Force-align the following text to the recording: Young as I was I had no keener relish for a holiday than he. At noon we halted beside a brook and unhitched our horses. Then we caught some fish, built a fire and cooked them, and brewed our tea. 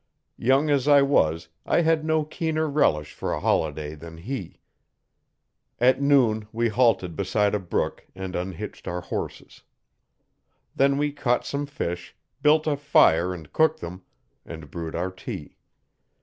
Young 0.39 0.71
as 0.71 0.87
I 0.87 1.03
was 1.03 1.49
I 1.63 1.81
had 1.81 2.03
no 2.03 2.23
keener 2.25 2.67
relish 2.67 3.13
for 3.13 3.31
a 3.31 3.39
holiday 3.39 3.93
than 3.93 4.17
he. 4.17 4.59
At 5.79 6.01
noon 6.01 6.47
we 6.51 6.69
halted 6.69 7.15
beside 7.15 7.53
a 7.53 7.59
brook 7.59 8.07
and 8.15 8.35
unhitched 8.35 8.87
our 8.87 9.01
horses. 9.01 9.61
Then 10.75 10.97
we 10.97 11.11
caught 11.11 11.45
some 11.45 11.67
fish, 11.67 12.15
built 12.41 12.65
a 12.65 12.75
fire 12.77 13.31
and 13.31 13.53
cooked 13.53 13.79
them, 13.79 14.01
and 14.43 14.71
brewed 14.71 14.95
our 14.95 15.11
tea. 15.11 15.57